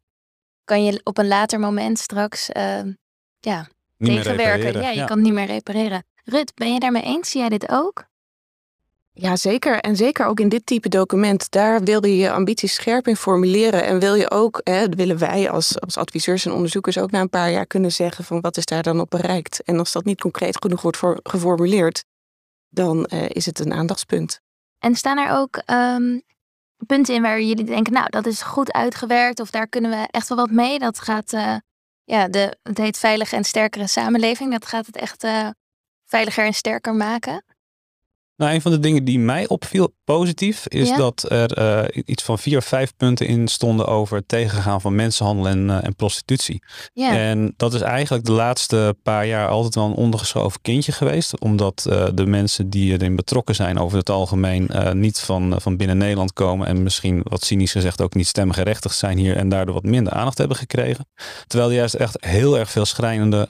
kan 0.64 0.84
je 0.84 1.00
op 1.04 1.18
een 1.18 1.28
later 1.28 1.60
moment 1.60 1.98
straks 1.98 2.48
ja, 3.40 3.68
tegenwerken. 3.98 4.80
Ja, 4.80 4.90
je 4.90 5.04
kan 5.04 5.16
het 5.16 5.26
niet 5.26 5.34
meer 5.34 5.46
repareren. 5.46 6.04
Rut, 6.24 6.54
ben 6.54 6.72
je 6.72 6.80
daarmee 6.80 7.02
eens? 7.02 7.30
Zie 7.30 7.40
jij 7.40 7.48
dit 7.48 7.68
ook? 7.70 8.08
Ja, 9.12 9.36
zeker. 9.36 9.78
En 9.80 9.96
zeker 9.96 10.26
ook 10.26 10.40
in 10.40 10.48
dit 10.48 10.66
type 10.66 10.88
document. 10.88 11.50
Daar 11.50 11.82
wil 11.82 12.06
je 12.06 12.16
je 12.16 12.30
ambities 12.30 12.74
scherp 12.74 13.06
in 13.06 13.16
formuleren. 13.16 13.84
En 13.84 13.98
wil 13.98 14.14
je 14.14 14.30
ook, 14.30 14.60
hè, 14.64 14.88
willen 14.88 15.18
wij 15.18 15.50
als, 15.50 15.80
als 15.80 15.96
adviseurs 15.96 16.46
en 16.46 16.52
onderzoekers 16.52 16.98
ook 16.98 17.10
na 17.10 17.20
een 17.20 17.28
paar 17.28 17.50
jaar 17.50 17.66
kunnen 17.66 17.92
zeggen 17.92 18.24
van 18.24 18.40
wat 18.40 18.56
is 18.56 18.64
daar 18.64 18.82
dan 18.82 19.00
op 19.00 19.10
bereikt. 19.10 19.62
En 19.62 19.78
als 19.78 19.92
dat 19.92 20.04
niet 20.04 20.20
concreet 20.20 20.62
genoeg 20.62 20.82
wordt 20.82 20.96
voor, 20.96 21.20
geformuleerd, 21.22 22.04
dan 22.68 23.08
uh, 23.12 23.28
is 23.28 23.46
het 23.46 23.58
een 23.58 23.72
aandachtspunt. 23.72 24.40
En 24.78 24.94
staan 24.94 25.18
er 25.18 25.36
ook 25.36 25.62
um, 25.66 26.22
punten 26.86 27.14
in 27.14 27.22
waar 27.22 27.40
jullie 27.40 27.64
denken, 27.64 27.92
nou, 27.92 28.10
dat 28.10 28.26
is 28.26 28.42
goed 28.42 28.72
uitgewerkt 28.72 29.40
of 29.40 29.50
daar 29.50 29.68
kunnen 29.68 29.90
we 29.90 30.08
echt 30.10 30.28
wel 30.28 30.38
wat 30.38 30.50
mee? 30.50 30.78
Dat 30.78 31.00
gaat, 31.00 31.32
uh, 31.32 31.56
ja, 32.04 32.28
de, 32.28 32.56
het 32.62 32.78
heet 32.78 32.98
veilige 32.98 33.36
en 33.36 33.44
sterkere 33.44 33.86
samenleving. 33.86 34.52
Dat 34.52 34.66
gaat 34.66 34.86
het 34.86 34.96
echt 34.96 35.24
uh, 35.24 35.48
veiliger 36.10 36.44
en 36.44 36.54
sterker 36.54 36.94
maken? 36.94 37.44
Nou, 38.40 38.54
een 38.54 38.60
van 38.60 38.70
de 38.70 38.78
dingen 38.78 39.04
die 39.04 39.18
mij 39.18 39.48
opviel 39.48 39.94
positief 40.04 40.66
is 40.68 40.96
dat 40.96 41.30
er 41.30 41.58
uh, 41.58 42.02
iets 42.04 42.22
van 42.22 42.38
vier 42.38 42.56
of 42.56 42.64
vijf 42.64 42.92
punten 42.96 43.26
in 43.26 43.48
stonden 43.48 43.86
over 43.86 44.16
het 44.16 44.28
tegengaan 44.28 44.80
van 44.80 44.94
mensenhandel 44.94 45.48
en, 45.48 45.68
uh, 45.68 45.84
en 45.84 45.94
prostitutie. 45.96 46.62
Ja. 46.92 47.16
En 47.16 47.54
dat 47.56 47.74
is 47.74 47.80
eigenlijk 47.80 48.24
de 48.24 48.32
laatste 48.32 48.96
paar 49.02 49.26
jaar 49.26 49.48
altijd 49.48 49.74
wel 49.74 49.84
een 49.84 49.94
ondergeschoven 49.94 50.60
kindje 50.60 50.92
geweest. 50.92 51.40
Omdat 51.40 51.86
uh, 51.88 52.06
de 52.14 52.26
mensen 52.26 52.70
die 52.70 52.92
erin 52.92 53.16
betrokken 53.16 53.54
zijn 53.54 53.78
over 53.78 53.98
het 53.98 54.10
algemeen 54.10 54.70
niet 54.92 55.18
van, 55.18 55.54
van 55.60 55.76
binnen 55.76 55.98
Nederland 55.98 56.32
komen. 56.32 56.66
En 56.66 56.82
misschien 56.82 57.20
wat 57.24 57.44
cynisch 57.44 57.72
gezegd 57.72 58.00
ook 58.00 58.14
niet 58.14 58.26
stemgerechtigd 58.26 58.96
zijn 58.96 59.18
hier 59.18 59.36
en 59.36 59.48
daardoor 59.48 59.74
wat 59.74 59.84
minder 59.84 60.12
aandacht 60.12 60.38
hebben 60.38 60.56
gekregen. 60.56 61.06
Terwijl 61.46 61.70
er 61.70 61.76
juist 61.76 61.94
echt 61.94 62.16
heel 62.24 62.58
erg 62.58 62.70
veel 62.70 62.84
schrijnende 62.84 63.48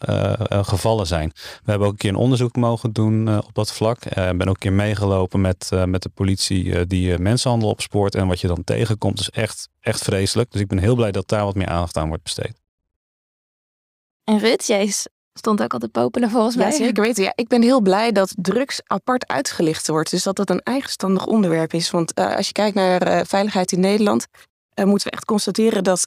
gevallen 0.49 1.07
zijn. 1.07 1.33
We 1.35 1.71
hebben 1.71 1.87
ook 1.87 1.93
een 1.93 1.99
keer 1.99 2.11
een 2.11 2.17
onderzoek 2.17 2.57
mogen 2.57 2.93
doen 2.93 3.39
op 3.39 3.55
dat 3.55 3.73
vlak. 3.73 4.05
Ik 4.05 4.15
ben 4.15 4.41
ook 4.41 4.49
een 4.49 4.59
keer 4.59 4.73
meegelopen 4.81 5.41
met, 5.41 5.71
met 5.87 6.03
de 6.03 6.09
politie 6.09 6.65
uh, 6.65 6.81
die 6.87 7.19
mensenhandel 7.19 7.69
opspoort. 7.69 8.15
En 8.15 8.27
wat 8.27 8.41
je 8.41 8.47
dan 8.47 8.65
tegenkomt 8.65 9.21
is 9.21 9.31
echt, 9.31 9.69
echt 9.81 10.03
vreselijk. 10.03 10.51
Dus 10.51 10.61
ik 10.61 10.67
ben 10.67 10.79
heel 10.79 10.95
blij 10.95 11.13
dat 11.13 11.29
daar 11.29 11.45
wat 11.45 11.55
meer 11.55 11.67
aandacht 11.67 11.97
aan 11.97 12.09
wordt 12.09 12.23
besteed. 12.23 12.61
En 14.25 14.39
Rut, 14.39 14.67
jij 14.67 14.93
stond 15.33 15.63
ook 15.63 15.73
al 15.73 15.79
te 15.79 15.89
popelen 15.89 16.31
volgens 16.31 16.57
mij. 16.57 16.67
Ja, 16.67 16.77
zeker 16.77 17.03
weten. 17.03 17.23
Ja, 17.23 17.33
ik 17.35 17.49
ben 17.49 17.63
heel 17.63 17.81
blij 17.81 18.13
dat 18.13 18.35
drugs 18.37 18.81
apart 18.87 19.27
uitgelicht 19.29 19.89
wordt. 19.89 20.11
Dus 20.11 20.23
dat 20.23 20.39
het 20.39 20.51
een 20.51 20.63
eigenstandig 20.63 21.27
onderwerp 21.27 21.73
is. 21.73 21.91
Want 21.91 22.19
uh, 22.19 22.37
als 22.37 22.47
je 22.47 22.53
kijkt 22.53 22.75
naar 22.75 23.09
uh, 23.09 23.21
veiligheid 23.25 23.73
in 23.73 23.81
Nederland... 23.81 24.27
Uh, 24.75 24.87
moeten 24.87 25.07
we 25.07 25.13
echt 25.13 25.25
constateren 25.25 25.85
dat 25.85 26.07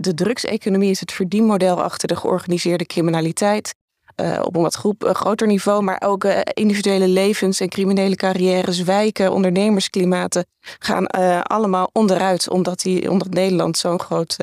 de 0.00 0.12
drugseconomie 0.14 0.90
is 0.90 1.00
het 1.00 1.12
verdienmodel 1.12 1.82
achter 1.82 2.08
de 2.08 2.16
georganiseerde 2.16 2.86
criminaliteit. 2.86 3.74
Uh, 4.20 4.40
op 4.42 4.56
een 4.56 4.62
wat 4.62 4.74
groep, 4.74 5.04
uh, 5.04 5.10
groter 5.10 5.46
niveau, 5.46 5.82
maar 5.82 6.02
ook 6.04 6.24
uh, 6.24 6.40
individuele 6.52 7.08
levens 7.08 7.60
en 7.60 7.68
criminele 7.68 8.16
carrières, 8.16 8.82
wijken, 8.82 9.32
ondernemersklimaten 9.32 10.46
gaan 10.78 11.06
allemaal 11.42 11.90
onderuit, 11.92 12.50
omdat, 12.50 12.80
die, 12.80 13.10
omdat 13.10 13.30
Nederland 13.30 13.78
zo'n 13.78 14.00
groot 14.00 14.36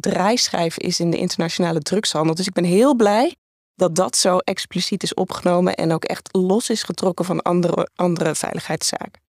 draaischijf 0.00 0.78
is 0.78 1.00
in 1.00 1.10
de 1.10 1.16
internationale 1.16 1.80
drugshandel. 1.80 2.34
Dus 2.34 2.46
ik 2.46 2.52
ben 2.52 2.64
heel 2.64 2.94
blij 2.94 3.34
dat 3.74 3.94
dat 3.94 4.16
zo 4.16 4.38
expliciet 4.38 5.02
is 5.02 5.14
opgenomen 5.14 5.74
en 5.74 5.92
ook 5.92 6.04
echt 6.04 6.28
los 6.32 6.70
is 6.70 6.82
getrokken 6.82 7.24
van 7.24 7.42
andere, 7.42 7.88
andere 7.94 8.34
veiligheidszaken. 8.34 9.27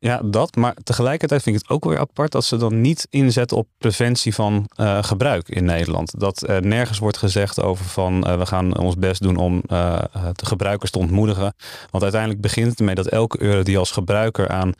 Ja, 0.00 0.20
dat. 0.24 0.56
Maar 0.56 0.74
tegelijkertijd 0.82 1.42
vind 1.42 1.56
ik 1.56 1.62
het 1.62 1.70
ook 1.70 1.84
weer 1.84 1.98
apart 1.98 2.32
dat 2.32 2.44
ze 2.44 2.56
dan 2.56 2.80
niet 2.80 3.06
inzetten 3.10 3.56
op 3.56 3.68
preventie 3.78 4.34
van 4.34 4.68
uh, 4.76 5.02
gebruik 5.02 5.48
in 5.48 5.64
Nederland. 5.64 6.20
Dat 6.20 6.48
er 6.48 6.66
nergens 6.66 6.98
wordt 6.98 7.16
gezegd 7.16 7.60
over 7.62 7.84
van 7.84 8.28
uh, 8.28 8.38
we 8.38 8.46
gaan 8.46 8.78
ons 8.78 8.96
best 8.96 9.22
doen 9.22 9.36
om 9.36 9.62
uh, 9.72 9.98
de 10.32 10.46
gebruikers 10.46 10.90
te 10.90 10.98
ontmoedigen. 10.98 11.54
Want 11.90 12.02
uiteindelijk 12.02 12.40
begint 12.40 12.70
het 12.70 12.78
ermee 12.78 12.94
dat 12.94 13.06
elke 13.06 13.42
euro 13.42 13.62
die 13.62 13.78
als 13.78 13.90
gebruiker 13.90 14.48
aan 14.48 14.72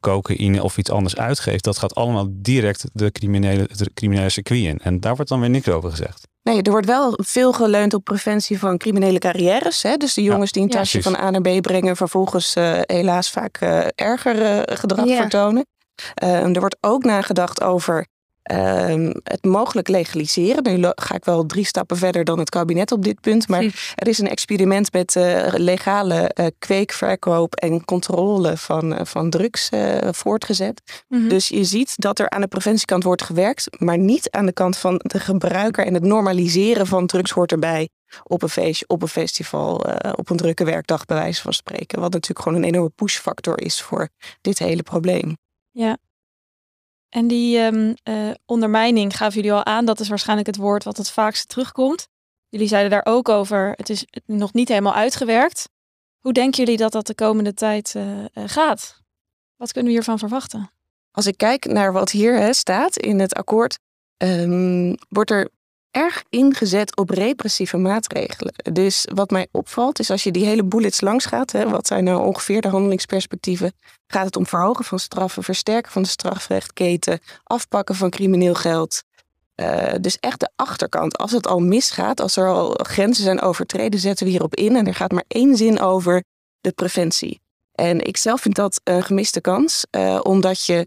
cocaïne 0.00 0.62
of 0.62 0.78
iets 0.78 0.90
anders 0.90 1.16
uitgeeft, 1.16 1.64
dat 1.64 1.78
gaat 1.78 1.94
allemaal 1.94 2.26
direct 2.30 2.84
de 2.92 3.12
criminele, 3.12 3.68
de 3.76 3.90
criminele 3.94 4.28
circuit 4.28 4.64
in. 4.64 4.78
En 4.78 5.00
daar 5.00 5.14
wordt 5.14 5.30
dan 5.30 5.40
weer 5.40 5.50
niks 5.50 5.68
over 5.68 5.90
gezegd. 5.90 6.31
Nee, 6.42 6.62
er 6.62 6.70
wordt 6.70 6.86
wel 6.86 7.18
veel 7.22 7.52
geleund 7.52 7.94
op 7.94 8.04
preventie 8.04 8.58
van 8.58 8.78
criminele 8.78 9.18
carrières. 9.18 9.82
Hè? 9.82 9.96
Dus 9.96 10.14
de 10.14 10.22
jongens 10.22 10.52
die 10.52 10.62
een 10.62 10.68
tasje 10.68 10.96
ja, 10.96 11.02
van 11.02 11.16
A 11.16 11.30
naar 11.30 11.40
B 11.40 11.62
brengen, 11.62 11.96
vervolgens 11.96 12.56
uh, 12.56 12.78
helaas 12.82 13.30
vaak 13.30 13.60
uh, 13.60 13.86
erger 13.94 14.42
uh, 14.42 14.76
gedrag 14.76 15.06
ja. 15.06 15.16
vertonen. 15.16 15.66
er 16.14 16.60
wordt 16.60 16.76
ook 16.80 17.04
nagedacht 17.04 17.62
over 17.62 18.06
Ehm, 18.42 19.12
het 19.22 19.44
mogelijk 19.44 19.88
legaliseren. 19.88 20.80
Nu 20.80 20.90
ga 20.94 21.14
ik 21.14 21.24
wel 21.24 21.46
drie 21.46 21.64
stappen 21.64 21.96
verder 21.96 22.24
dan 22.24 22.38
het 22.38 22.50
kabinet 22.50 22.92
op 22.92 23.04
dit 23.04 23.20
punt. 23.20 23.48
Maar 23.48 23.94
er 23.94 24.08
is 24.08 24.18
een 24.18 24.28
experiment 24.28 24.92
met 24.92 25.14
uh, 25.14 25.52
legale 25.56 26.30
uh, 26.40 26.46
kweekverkoop 26.58 27.54
en 27.54 27.84
controle 27.84 28.56
van, 28.56 28.92
uh, 28.92 29.00
van 29.02 29.30
drugs 29.30 29.68
voortgezet. 30.10 31.04
Mm 31.08 31.18
-hmm. 31.18 31.28
Dus 31.28 31.48
je 31.48 31.64
ziet 31.64 31.94
dat 31.96 32.18
er 32.18 32.30
aan 32.30 32.40
de 32.40 32.46
preventiekant 32.46 33.02
wordt 33.02 33.22
gewerkt, 33.22 33.80
maar 33.80 33.98
niet 33.98 34.30
aan 34.30 34.46
de 34.46 34.52
kant 34.52 34.76
van 34.76 35.00
de 35.02 35.20
gebruiker 35.20 35.86
en 35.86 35.94
het 35.94 36.02
normaliseren 36.02 36.86
van 36.86 37.06
drugs 37.06 37.30
hoort 37.30 37.52
erbij. 37.52 37.88
Op 38.22 38.42
een 38.42 38.48
feestje, 38.48 38.84
op 38.88 39.02
een 39.02 39.08
festival, 39.08 39.84
op 40.16 40.30
een 40.30 40.36
drukke 40.36 40.64
werkdag, 40.64 41.04
bij 41.04 41.16
wijze 41.16 41.42
van 41.42 41.52
spreken. 41.52 42.00
Wat 42.00 42.12
natuurlijk 42.12 42.40
gewoon 42.40 42.58
een 42.58 42.68
enorme 42.68 42.90
pushfactor 42.94 43.60
is 43.60 43.82
voor 43.82 44.08
dit 44.40 44.58
hele 44.58 44.82
probleem. 44.82 45.36
Ja, 45.70 45.98
en 47.12 47.26
die 47.26 47.58
um, 47.58 47.94
uh, 48.04 48.30
ondermijning 48.46 49.16
gaven 49.16 49.34
jullie 49.34 49.52
al 49.52 49.64
aan. 49.64 49.84
Dat 49.84 50.00
is 50.00 50.08
waarschijnlijk 50.08 50.46
het 50.46 50.56
woord 50.56 50.84
wat 50.84 50.96
het 50.96 51.10
vaakst 51.10 51.48
terugkomt. 51.48 52.08
Jullie 52.48 52.68
zeiden 52.68 52.90
daar 52.90 53.14
ook 53.14 53.28
over, 53.28 53.72
het 53.76 53.90
is 53.90 54.06
nog 54.26 54.52
niet 54.52 54.68
helemaal 54.68 54.94
uitgewerkt. 54.94 55.68
Hoe 56.20 56.32
denken 56.32 56.64
jullie 56.64 56.78
dat 56.78 56.92
dat 56.92 57.06
de 57.06 57.14
komende 57.14 57.54
tijd 57.54 57.94
uh, 57.96 58.18
uh, 58.18 58.24
gaat? 58.34 59.00
Wat 59.56 59.72
kunnen 59.72 59.90
we 59.90 59.96
hiervan 59.96 60.18
verwachten? 60.18 60.70
Als 61.10 61.26
ik 61.26 61.36
kijk 61.36 61.64
naar 61.64 61.92
wat 61.92 62.10
hier 62.10 62.54
staat 62.54 62.96
in 62.96 63.20
het 63.20 63.34
akkoord, 63.34 63.78
um, 64.16 64.96
wordt 65.08 65.30
er 65.30 65.50
erg 65.92 66.22
ingezet 66.28 66.96
op 66.96 67.10
repressieve 67.10 67.76
maatregelen. 67.76 68.54
Dus 68.72 69.06
wat 69.14 69.30
mij 69.30 69.46
opvalt 69.50 69.98
is 69.98 70.10
als 70.10 70.22
je 70.22 70.30
die 70.30 70.44
hele 70.44 70.64
bullets 70.64 71.00
langs 71.00 71.26
gaat, 71.26 71.52
hè, 71.52 71.68
wat 71.68 71.86
zijn 71.86 72.04
nou 72.04 72.26
ongeveer 72.26 72.60
de 72.60 72.68
handelingsperspectieven, 72.68 73.72
gaat 74.06 74.24
het 74.24 74.36
om 74.36 74.46
verhogen 74.46 74.84
van 74.84 74.98
straffen, 74.98 75.42
versterken 75.42 75.92
van 75.92 76.02
de 76.02 76.08
strafrechtketen, 76.08 77.20
afpakken 77.42 77.94
van 77.94 78.10
crimineel 78.10 78.54
geld. 78.54 79.02
Uh, 79.56 79.92
dus 80.00 80.18
echt 80.18 80.40
de 80.40 80.50
achterkant. 80.56 81.18
Als 81.18 81.32
het 81.32 81.46
al 81.46 81.58
misgaat, 81.58 82.20
als 82.20 82.36
er 82.36 82.48
al 82.48 82.74
grenzen 82.82 83.24
zijn 83.24 83.40
overtreden, 83.40 84.00
zetten 84.00 84.26
we 84.26 84.32
hierop 84.32 84.54
in. 84.54 84.76
En 84.76 84.86
er 84.86 84.94
gaat 84.94 85.12
maar 85.12 85.24
één 85.28 85.56
zin 85.56 85.80
over 85.80 86.24
de 86.60 86.72
preventie. 86.72 87.40
En 87.74 88.00
ik 88.00 88.16
zelf 88.16 88.40
vind 88.40 88.54
dat 88.54 88.80
een 88.84 89.02
gemiste 89.02 89.40
kans, 89.40 89.86
uh, 89.90 90.20
omdat 90.22 90.64
je 90.64 90.86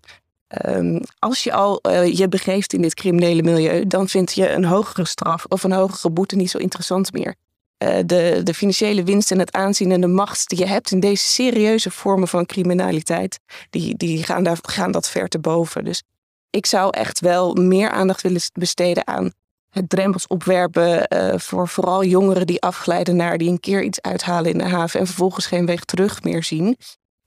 Um, 0.66 1.02
als 1.20 1.44
je 1.44 1.54
al 1.54 1.80
uh, 1.90 2.14
je 2.14 2.28
begeeft 2.28 2.74
in 2.74 2.82
dit 2.82 2.94
criminele 2.94 3.44
milieu, 3.44 3.88
dan 3.88 4.08
vind 4.08 4.34
je 4.34 4.50
een 4.50 4.66
hogere 4.66 5.06
straf 5.06 5.46
of 5.46 5.64
een 5.64 5.72
hogere 5.72 6.10
boete 6.10 6.36
niet 6.36 6.50
zo 6.50 6.58
interessant 6.58 7.14
meer. 7.14 7.36
Uh, 7.84 7.98
de, 8.06 8.42
de 8.44 8.54
financiële 8.54 9.04
winst 9.04 9.32
en 9.32 9.40
het 9.40 9.52
aanzien 9.52 9.92
en 9.92 10.02
de 10.02 10.08
macht 10.08 10.50
die 10.50 10.60
je 10.60 10.66
hebt 10.66 10.92
in 10.92 11.00
deze 11.00 11.24
serieuze 11.24 11.92
vormen 11.92 12.28
van 12.28 12.46
criminaliteit, 12.46 13.40
die, 13.70 13.98
die 13.98 14.24
gaan, 14.24 14.44
daar, 14.44 14.58
gaan 14.62 14.92
dat 14.92 15.10
ver 15.10 15.28
te 15.28 15.40
boven. 15.40 15.84
Dus 15.84 16.04
ik 16.50 16.66
zou 16.66 16.90
echt 16.98 17.20
wel 17.20 17.54
meer 17.54 17.90
aandacht 17.90 18.22
willen 18.22 18.42
besteden 18.54 19.08
aan 19.08 19.34
het 19.70 19.90
drempels 19.90 20.28
opwerpen 20.28 21.08
uh, 21.14 21.34
voor 21.38 21.68
vooral 21.68 22.04
jongeren 22.04 22.48
die 22.48 22.62
afglijden 22.62 23.16
naar, 23.16 23.38
die 23.38 23.50
een 23.50 23.60
keer 23.60 23.84
iets 23.84 24.02
uithalen 24.02 24.52
in 24.52 24.58
de 24.58 24.64
haven 24.64 25.00
en 25.00 25.06
vervolgens 25.06 25.46
geen 25.46 25.66
weg 25.66 25.84
terug 25.84 26.24
meer 26.24 26.44
zien. 26.44 26.78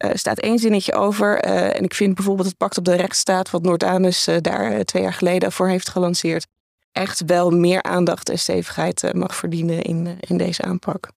Uh, 0.04 0.10
staat 0.14 0.38
één 0.38 0.58
zinnetje 0.58 0.94
over. 0.94 1.46
Uh, 1.46 1.76
en 1.76 1.84
ik 1.84 1.94
vind 1.94 2.14
bijvoorbeeld 2.14 2.48
het 2.48 2.56
pact 2.56 2.78
op 2.78 2.84
de 2.84 2.94
rechtsstaat, 2.94 3.50
wat 3.50 3.62
Noord-Anus 3.62 4.28
uh, 4.28 4.36
daar 4.40 4.84
twee 4.84 5.02
jaar 5.02 5.12
geleden 5.12 5.52
voor 5.52 5.68
heeft 5.68 5.88
gelanceerd, 5.88 6.46
echt 6.92 7.22
wel 7.26 7.50
meer 7.50 7.82
aandacht 7.82 8.28
en 8.28 8.38
stevigheid 8.38 9.12
mag 9.12 9.36
verdienen 9.36 9.82
in, 9.82 10.16
in 10.20 10.36
deze 10.36 10.62
aanpak. 10.62 11.10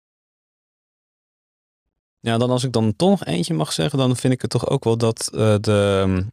Ja, 2.20 2.38
dan 2.38 2.50
als 2.50 2.64
ik 2.64 2.72
dan 2.72 2.96
toch 2.96 3.10
nog 3.10 3.26
eentje 3.26 3.54
mag 3.54 3.74
zeggen, 3.74 4.00
dan 4.00 4.16
vind 4.16 4.34
ik 4.34 4.42
het 4.42 4.50
toch 4.50 4.70
ook 4.70 4.84
wel 4.84 4.98
dat 4.98 5.30
de 5.62 6.26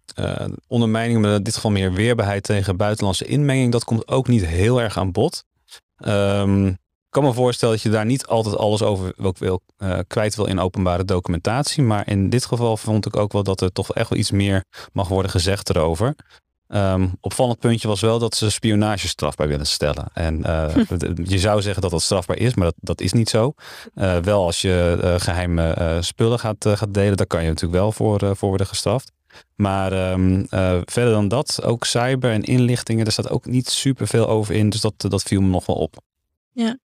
ondermijning, 0.66 1.20
met 1.20 1.36
in 1.36 1.42
dit 1.42 1.54
geval 1.54 1.70
meer 1.70 1.92
weerbaarheid 1.92 2.42
tegen 2.42 2.76
buitenlandse 2.76 3.24
inmenging, 3.24 3.72
dat 3.72 3.84
komt 3.84 4.08
ook 4.08 4.28
niet 4.28 4.46
heel 4.46 4.80
erg 4.80 4.98
aan 4.98 5.12
bod. 5.12 5.44
Um, 6.06 6.78
ik 7.06 7.22
kan 7.22 7.24
me 7.24 7.32
voorstellen 7.32 7.74
dat 7.74 7.82
je 7.82 7.90
daar 7.90 8.06
niet 8.06 8.26
altijd 8.26 8.56
alles 8.56 8.82
over 8.82 9.12
wil, 9.16 9.34
wil 9.38 9.60
uh, 9.78 9.98
kwijt 10.06 10.34
wil 10.34 10.46
in 10.46 10.60
openbare 10.60 11.04
documentatie. 11.04 11.82
Maar 11.82 12.08
in 12.08 12.30
dit 12.30 12.44
geval 12.44 12.76
vond 12.76 13.06
ik 13.06 13.16
ook 13.16 13.32
wel 13.32 13.42
dat 13.42 13.60
er 13.60 13.72
toch 13.72 13.94
echt 13.94 14.08
wel 14.08 14.18
iets 14.18 14.30
meer 14.30 14.64
mag 14.92 15.08
worden 15.08 15.30
gezegd 15.30 15.70
erover. 15.70 16.14
Um, 16.68 17.16
opvallend 17.20 17.58
puntje 17.58 17.88
was 17.88 18.00
wel 18.00 18.18
dat 18.18 18.34
ze 18.34 18.50
spionage 18.50 19.08
strafbaar 19.08 19.48
willen 19.48 19.66
stellen. 19.66 20.06
En 20.12 20.38
uh, 20.46 20.74
je 21.24 21.38
zou 21.38 21.62
zeggen 21.62 21.82
dat 21.82 21.90
dat 21.90 22.02
strafbaar 22.02 22.36
is, 22.36 22.54
maar 22.54 22.66
dat, 22.66 22.74
dat 22.80 23.00
is 23.00 23.12
niet 23.12 23.28
zo. 23.28 23.52
Uh, 23.94 24.16
wel 24.16 24.44
als 24.44 24.60
je 24.60 24.98
uh, 25.02 25.14
geheime 25.18 25.98
spullen 26.00 26.38
gaat, 26.38 26.68
gaat 26.68 26.94
delen, 26.94 27.16
daar 27.16 27.26
kan 27.26 27.42
je 27.42 27.48
natuurlijk 27.48 27.80
wel 27.80 27.92
voor, 27.92 28.36
voor 28.36 28.48
worden 28.48 28.66
gestraft. 28.66 29.12
Maar 29.54 30.12
um, 30.12 30.46
verder 30.84 31.12
dan 31.12 31.28
dat, 31.28 31.62
ook 31.62 31.84
cyber 31.84 32.30
en 32.30 32.42
inlichtingen, 32.42 33.04
daar 33.04 33.12
staat 33.12 33.30
ook 33.30 33.46
niet 33.46 33.68
super 33.68 34.06
veel 34.06 34.28
over 34.28 34.54
in. 34.54 34.70
Dus 34.70 34.80
dat, 34.80 34.94
dat 34.98 35.22
viel 35.22 35.40
me 35.40 35.48
nog 35.48 35.66
wel 35.66 35.76
op. 35.76 35.96
Ja, 36.52 36.78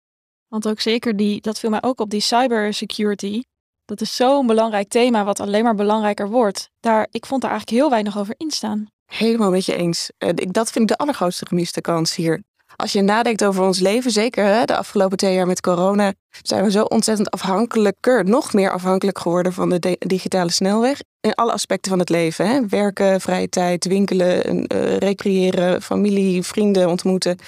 want 0.49 0.69
ook 0.69 0.81
zeker 0.81 1.17
die, 1.17 1.41
dat 1.41 1.59
viel 1.59 1.71
mij 1.71 1.83
ook 1.83 2.01
op, 2.01 2.11
die 2.11 2.21
cybersecurity. 2.21 3.43
Dat 3.85 4.01
is 4.01 4.17
zo'n 4.17 4.47
belangrijk 4.47 4.89
thema, 4.89 5.25
wat 5.25 5.41
alleen 5.41 5.65
maar 5.65 5.75
belangrijker 5.75 6.29
wordt. 6.29 6.71
Daar, 6.81 7.09
ik 7.11 7.27
vond 7.27 7.43
daar 7.43 7.51
eigenlijk 7.51 7.81
heel 7.81 7.91
weinig 7.91 8.19
over 8.19 8.35
in 8.37 8.51
staan. 8.51 8.87
Helemaal 9.07 9.51
met 9.51 9.65
je 9.65 9.77
eens. 9.77 10.11
Dat 10.37 10.71
vind 10.71 10.91
ik 10.91 10.97
de 10.97 11.03
allergrootste 11.05 11.47
gemiste 11.47 11.81
kans 11.81 12.15
hier. 12.15 12.43
Als 12.77 12.93
je 12.93 13.03
nadenkt 13.03 13.45
over 13.45 13.65
ons 13.65 13.79
leven, 13.79 14.11
zeker 14.11 14.45
hè, 14.45 14.65
de 14.65 14.77
afgelopen 14.77 15.17
twee 15.17 15.35
jaar 15.35 15.47
met 15.47 15.61
corona, 15.61 16.13
zijn 16.43 16.65
we 16.65 16.71
zo 16.71 16.83
ontzettend 16.83 17.31
afhankelijker, 17.31 18.25
nog 18.25 18.53
meer 18.53 18.71
afhankelijk 18.71 19.19
geworden 19.19 19.53
van 19.53 19.69
de 19.69 19.97
digitale 19.99 20.51
snelweg. 20.51 21.01
In 21.21 21.35
alle 21.35 21.53
aspecten 21.53 21.91
van 21.91 21.99
het 21.99 22.09
leven. 22.09 22.47
Hè. 22.47 22.67
Werken, 22.67 23.21
vrije 23.21 23.49
tijd, 23.49 23.85
winkelen, 23.85 24.57
uh, 24.73 24.97
recreëren, 24.97 25.83
familie, 25.83 26.43
vrienden 26.43 26.89
ontmoeten. 26.89 27.39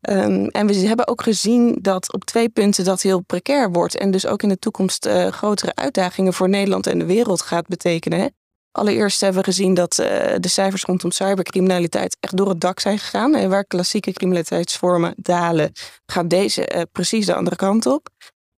Um, 0.00 0.48
en 0.48 0.66
we 0.66 0.74
hebben 0.74 1.08
ook 1.08 1.22
gezien 1.22 1.78
dat 1.80 2.12
op 2.12 2.24
twee 2.24 2.48
punten 2.48 2.84
dat 2.84 3.02
heel 3.02 3.20
precair 3.20 3.70
wordt. 3.72 3.96
En 3.96 4.10
dus 4.10 4.26
ook 4.26 4.42
in 4.42 4.48
de 4.48 4.58
toekomst 4.58 5.06
uh, 5.06 5.26
grotere 5.26 5.74
uitdagingen 5.74 6.32
voor 6.32 6.48
Nederland 6.48 6.86
en 6.86 6.98
de 6.98 7.04
wereld 7.04 7.42
gaat 7.42 7.66
betekenen. 7.66 8.34
Allereerst 8.70 9.20
hebben 9.20 9.40
we 9.40 9.46
gezien 9.46 9.74
dat 9.74 9.98
uh, 9.98 10.06
de 10.38 10.48
cijfers 10.48 10.84
rondom 10.84 11.10
cybercriminaliteit 11.10 12.16
echt 12.20 12.36
door 12.36 12.48
het 12.48 12.60
dak 12.60 12.80
zijn 12.80 12.98
gegaan. 12.98 13.34
En 13.34 13.50
waar 13.50 13.64
klassieke 13.64 14.12
criminaliteitsvormen 14.12 15.14
dalen, 15.16 15.72
gaat 16.06 16.30
deze 16.30 16.72
uh, 16.74 16.82
precies 16.92 17.26
de 17.26 17.34
andere 17.34 17.56
kant 17.56 17.86
op. 17.86 18.08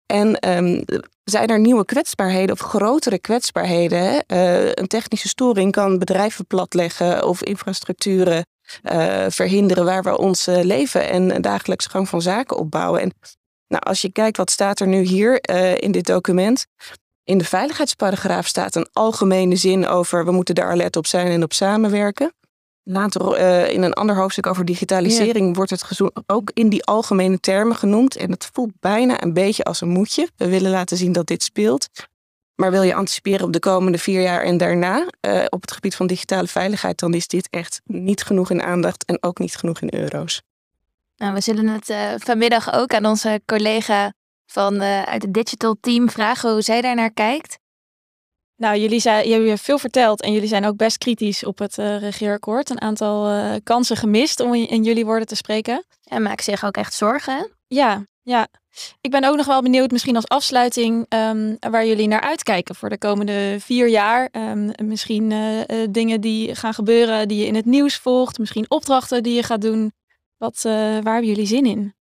En 0.07 0.49
um, 0.57 0.85
zijn 1.25 1.49
er 1.49 1.61
nieuwe 1.61 1.85
kwetsbaarheden 1.85 2.55
of 2.55 2.61
grotere 2.61 3.19
kwetsbaarheden? 3.19 4.25
een 4.81 4.87
technische 4.87 5.29
storing 5.29 5.73
kan 5.73 5.99
bedrijven 5.99 6.47
platleggen 6.47 7.27
of 7.27 7.43
infrastructuren 7.43 8.45
uh, 8.83 9.25
verhinderen 9.29 9.85
waar 9.85 10.03
we 10.03 10.19
ons 10.19 10.49
uh, 10.49 10.63
leven 10.63 11.09
en 11.09 11.43
dagelijkse 11.43 11.91
gang 11.91 12.09
van 12.09 12.23
zaken 12.23 12.57
opbouwen. 12.57 13.01
En 13.01 13.13
nou, 13.69 13.83
als 13.83 14.01
je 14.01 14.13
kijkt 14.13 14.37
wat 14.37 14.51
staat 14.51 14.81
er 14.81 14.87
nu 14.87 15.01
hier 15.01 15.51
uh, 15.51 15.77
in 15.77 15.93
dit 15.93 16.07
document. 16.07 16.67
In 17.25 17.39
de 17.39 17.45
veiligheidsparagraaf 17.45 18.47
staat 18.47 18.75
een 18.75 18.89
algemene 18.93 19.57
zin 19.57 19.87
over 19.87 20.25
we 20.25 20.31
moeten 20.31 20.55
daar 20.55 20.71
alert 20.71 20.97
op 20.97 21.07
zijn 21.07 21.27
en 21.27 21.43
op 21.43 21.53
samenwerken. 21.53 22.33
Later 22.83 23.39
in 23.71 23.83
een 23.83 23.93
ander 23.93 24.17
hoofdstuk 24.17 24.47
over 24.47 24.65
digitalisering 24.65 25.47
ja. 25.47 25.53
wordt 25.53 25.71
het 25.71 26.01
ook 26.27 26.51
in 26.55 26.69
die 26.69 26.85
algemene 26.85 27.41
termen 27.41 27.77
genoemd. 27.77 28.17
En 28.17 28.31
het 28.31 28.51
voelt 28.53 28.73
bijna 28.81 29.23
een 29.23 29.33
beetje 29.33 29.65
als 29.65 29.81
een 29.81 29.89
moedje. 29.89 30.29
We 30.37 30.49
willen 30.49 30.71
laten 30.71 30.97
zien 30.97 31.13
dat 31.13 31.27
dit 31.27 31.43
speelt. 31.43 31.89
Maar 32.61 32.71
wil 32.71 32.83
je 32.83 32.95
anticiperen 32.95 33.47
op 33.47 33.53
de 33.53 33.59
komende 33.59 33.99
vier 33.99 34.23
jaar 34.23 34.43
en 34.43 34.57
daarna 34.57 35.07
uh, 35.21 35.45
op 35.49 35.61
het 35.61 35.73
gebied 35.73 35.97
van 35.97 36.07
digitale 36.07 36.47
veiligheid, 36.47 36.99
dan 36.99 37.15
is 37.15 37.27
dit 37.27 37.49
echt 37.51 37.81
niet 37.85 38.23
genoeg 38.23 38.51
in 38.51 38.63
aandacht 38.63 39.05
en 39.05 39.23
ook 39.23 39.39
niet 39.39 39.57
genoeg 39.57 39.81
in 39.81 39.95
euro's. 39.95 40.43
Nou, 41.17 41.35
we 41.35 41.41
zullen 41.41 41.67
het 41.69 41.89
uh, 41.89 42.13
vanmiddag 42.17 42.73
ook 42.73 42.95
aan 42.95 43.07
onze 43.07 43.41
collega 43.47 44.13
van 44.47 44.75
uh, 44.75 45.03
uit 45.03 45.23
het 45.23 45.35
digital 45.35 45.77
team 45.81 46.11
vragen 46.11 46.51
hoe 46.51 46.63
zij 46.63 46.81
daar 46.81 46.95
naar 46.95 47.13
kijkt. 47.13 47.59
Nou, 48.57 48.79
jullie, 48.79 49.01
zijn, 49.01 49.29
jullie 49.29 49.47
hebben 49.47 49.59
veel 49.59 49.79
verteld 49.79 50.23
en 50.23 50.33
jullie 50.33 50.49
zijn 50.49 50.67
ook 50.67 50.77
best 50.77 50.99
kritisch 50.99 51.45
op 51.45 51.59
het 51.59 51.75
regeerakkoord. 51.75 52.71
Een 52.71 52.81
aantal 52.81 53.61
kansen 53.63 53.97
gemist 53.97 54.41
om 54.41 54.55
in, 54.55 54.69
in 54.69 54.83
jullie 54.83 55.05
woorden 55.05 55.27
te 55.27 55.37
spreken. 55.37 55.85
En 56.05 56.23
maken 56.23 56.45
zich 56.45 56.65
ook 56.65 56.77
echt 56.77 56.95
zorgen. 56.95 57.51
Ja, 57.67 58.05
ja. 58.29 58.49
Ik 59.01 59.11
ben 59.11 59.25
ook 59.25 59.37
nog 59.37 59.47
wel 59.47 59.63
benieuwd, 59.63 59.91
misschien 59.91 60.17
als 60.17 60.29
afsluiting, 60.29 61.07
um, 61.09 61.57
waar 61.71 61.87
jullie 61.87 62.09
naar 62.09 62.21
uitkijken 62.21 62.75
voor 62.75 62.89
de 62.89 62.99
komende 62.99 63.57
vier 63.61 63.89
jaar. 63.89 64.29
Um, 64.33 64.71
misschien 64.85 65.31
uh, 65.31 65.59
uh, 65.59 65.65
dingen 65.91 66.21
die 66.21 66.55
gaan 66.55 66.75
gebeuren 66.75 67.29
die 67.29 67.39
je 67.39 67.47
in 67.47 67.55
het 67.55 67.65
nieuws 67.65 67.97
volgt, 67.97 68.39
misschien 68.39 68.71
opdrachten 68.71 69.23
die 69.23 69.35
je 69.35 69.43
gaat 69.43 69.61
doen. 69.61 69.93
Wat, 70.37 70.63
uh, 70.67 70.73
waar 70.73 71.13
hebben 71.13 71.27
jullie 71.27 71.47
zin 71.47 71.67
in? 71.67 71.95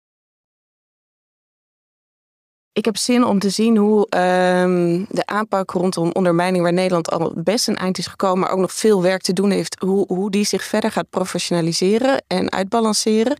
Ik 2.72 2.86
heb 2.86 2.98
zin 2.98 3.24
om 3.24 3.40
te 3.40 3.50
zien 3.50 3.78
hoe 3.78 4.00
um, 4.00 5.06
de 5.10 5.26
aanpak 5.26 5.72
rondom 5.72 6.12
ondermijning, 6.12 6.64
waar 6.64 6.74
Nederland 6.74 7.12
al 7.12 7.32
best 7.36 7.68
een 7.68 7.76
eind 7.76 7.98
is 7.98 8.08
gekomen, 8.08 8.40
maar 8.40 8.52
ook 8.52 8.60
nog 8.60 8.74
veel 8.74 9.02
werk 9.02 9.22
te 9.22 9.34
doen 9.34 9.50
heeft, 9.50 9.80
hoe, 9.80 10.06
hoe 10.08 10.32
die 10.32 10.46
zich 10.46 10.64
verder 10.64 10.92
gaat 10.92 11.10
professionaliseren 11.10 12.24
en 12.28 12.52
uitbalanceren. 12.52 13.38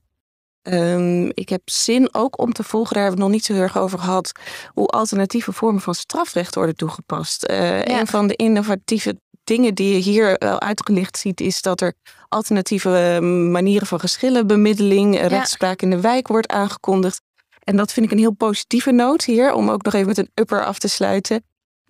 Um, 0.74 1.32
ik 1.34 1.50
heb 1.50 1.62
zin 1.66 2.10
ook 2.12 2.40
om 2.40 2.54
te 2.54 2.64
volgen, 2.64 2.94
daar 2.94 3.04
hebben 3.04 3.20
we 3.20 3.26
het 3.26 3.34
nog 3.34 3.42
niet 3.42 3.46
zo 3.46 3.54
heel 3.54 3.62
erg 3.62 3.84
over 3.84 4.00
gehad, 4.00 4.32
hoe 4.74 4.88
alternatieve 4.88 5.52
vormen 5.52 5.82
van 5.82 5.96
strafrecht 5.96 6.56
worden 6.56 6.76
toegepast. 6.76 7.50
Uh, 7.50 7.84
ja. 7.84 8.00
Een 8.00 8.08
van 8.08 8.28
de 8.28 8.36
innovatieve 8.36 9.20
dingen 9.44 9.74
die 9.74 9.94
je 9.94 10.00
hier 10.00 10.36
wel 10.38 10.62
uitgelicht 10.62 11.18
ziet, 11.18 11.42
is 11.42 11.62
dat 11.62 11.82
er 11.82 11.94
alternatieve 12.28 13.20
manieren 13.52 13.88
van 13.88 14.00
geschillenbemiddeling, 14.00 15.16
ja. 15.16 15.28
rechtspraak 15.28 15.82
in 15.82 15.90
de 15.90 16.02
wijk 16.02 16.28
wordt 16.28 16.48
aangekondigd. 16.48 17.22
En 17.64 17.78
dat 17.78 17.94
vind 17.94 18.06
ik 18.06 18.12
een 18.12 18.18
heel 18.18 18.34
positieve 18.34 18.92
noot 18.92 19.24
hier, 19.24 19.54
om 19.54 19.70
ook 19.70 19.84
nog 19.84 19.94
even 19.94 20.08
met 20.08 20.18
een 20.18 20.32
upper 20.34 20.66
af 20.66 20.80
te 20.80 20.88
sluiten. 20.88 21.44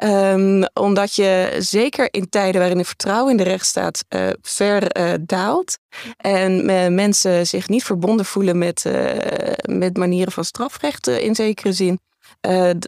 Um, 0.03 0.63
omdat 0.73 1.15
je 1.15 1.55
zeker 1.59 2.07
in 2.11 2.29
tijden 2.29 2.59
waarin 2.59 2.77
het 2.77 2.87
vertrouwen 2.87 3.31
in 3.31 3.37
de 3.37 3.43
rechtsstaat 3.43 4.05
uh, 4.09 4.27
ver 4.41 4.97
uh, 4.97 5.13
daalt 5.21 5.77
en 6.17 6.65
mensen 6.95 7.47
zich 7.47 7.67
niet 7.67 7.83
verbonden 7.83 8.25
voelen 8.25 8.57
met, 8.57 8.85
met 9.61 9.97
manieren 9.97 10.31
van 10.31 10.43
strafrecht 10.43 11.07
in 11.07 11.35
zekere 11.35 11.71
zin, 11.73 11.99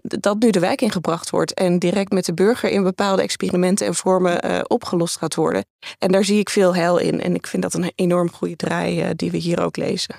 dat 0.02 0.40
nu 0.40 0.50
de 0.50 0.60
wijk 0.60 0.82
ingebracht 0.82 1.30
wordt 1.30 1.54
en 1.54 1.80
direct 1.80 2.12
met 2.12 2.26
de 2.26 2.34
burger 2.34 2.70
in 2.70 2.84
bepaalde 2.84 3.22
experimenten 3.22 3.88
en 3.88 3.96
vormen 3.96 4.70
opgelost 4.70 5.18
gaat 5.18 5.36
worden. 5.36 5.66
En 5.98 6.12
daar 6.12 6.24
zie 6.24 6.40
ik 6.40 6.50
veel 6.50 6.76
heil 6.76 6.98
in 6.98 7.22
en 7.22 7.36
ik 7.36 7.48
vind 7.48 7.64
dat 7.64 7.74
een 7.74 7.92
enorm 7.96 8.32
goede 8.32 8.56
draai 8.56 9.16
die 9.16 9.32
we 9.32 9.38
hier 9.38 9.62
ook 9.62 9.78
lezen. 9.78 10.16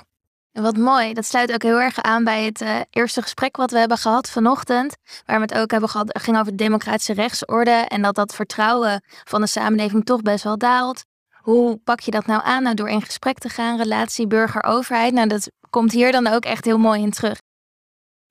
Wat 0.53 0.77
mooi, 0.77 1.13
dat 1.13 1.25
sluit 1.25 1.53
ook 1.53 1.63
heel 1.63 1.81
erg 1.81 2.03
aan 2.03 2.25
bij 2.25 2.45
het 2.45 2.61
uh, 2.61 2.81
eerste 2.91 3.23
gesprek 3.23 3.57
wat 3.57 3.71
we 3.71 3.79
hebben 3.79 3.99
gehad 3.99 4.31
vanochtend. 4.31 4.97
Waar 5.27 5.37
we 5.37 5.43
het 5.43 5.55
ook 5.55 5.71
hebben 5.71 5.89
gehad, 5.89 6.19
ging 6.21 6.39
over 6.39 6.51
de 6.51 6.65
democratische 6.65 7.13
rechtsorde. 7.13 7.71
En 7.71 8.03
dat 8.03 8.15
dat 8.15 8.35
vertrouwen 8.35 9.03
van 9.25 9.41
de 9.41 9.47
samenleving 9.47 10.05
toch 10.05 10.23
best 10.23 10.45
wel 10.45 10.59
daalt. 10.59 11.05
Hoe 11.41 11.77
pak 11.77 12.01
je 12.01 12.11
dat 12.11 12.27
nou 12.27 12.43
aan? 12.45 12.63
Nou, 12.63 12.75
door 12.75 12.89
in 12.89 13.03
gesprek 13.03 13.39
te 13.39 13.49
gaan, 13.49 13.77
relatie 13.77 14.27
burger-overheid. 14.27 15.13
Nou, 15.13 15.29
dat 15.29 15.51
komt 15.71 15.93
hier 15.93 16.13
dan 16.13 16.27
ook 16.27 16.45
echt 16.45 16.65
heel 16.65 16.79
mooi 16.79 17.03
in 17.03 17.11
terug. 17.11 17.41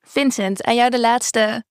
Vincent, 0.01 0.63
aan 0.63 0.75
jou 0.75 0.89
de 0.89 0.99
laatste 0.99 1.63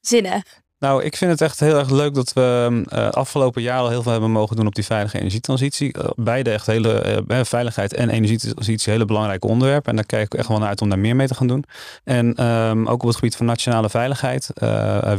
zinnen. 0.00 0.42
Nou, 0.82 1.02
ik 1.02 1.16
vind 1.16 1.30
het 1.30 1.40
echt 1.40 1.60
heel 1.60 1.78
erg 1.78 1.90
leuk 1.90 2.14
dat 2.14 2.32
we 2.32 2.82
uh, 2.92 3.08
afgelopen 3.08 3.62
jaar 3.62 3.78
al 3.78 3.88
heel 3.88 4.02
veel 4.02 4.12
hebben 4.12 4.30
mogen 4.30 4.56
doen 4.56 4.66
op 4.66 4.74
die 4.74 4.84
veilige 4.84 5.18
energietransitie. 5.18 5.98
Uh, 5.98 6.04
beide 6.16 6.50
echt 6.50 6.66
hele 6.66 7.22
uh, 7.28 7.40
veiligheid 7.44 7.94
en 7.94 8.10
energietransitie 8.10 8.92
hele 8.92 9.04
belangrijke 9.04 9.46
onderwerpen. 9.46 9.90
En 9.90 9.96
daar 9.96 10.06
kijk 10.06 10.24
ik 10.24 10.34
echt 10.34 10.48
wel 10.48 10.58
naar 10.58 10.68
uit 10.68 10.80
om 10.80 10.88
daar 10.88 10.98
meer 10.98 11.16
mee 11.16 11.26
te 11.26 11.34
gaan 11.34 11.46
doen. 11.46 11.64
En 12.04 12.46
um, 12.46 12.86
ook 12.86 13.02
op 13.02 13.06
het 13.08 13.14
gebied 13.14 13.36
van 13.36 13.46
nationale 13.46 13.90
veiligheid, 13.90 14.50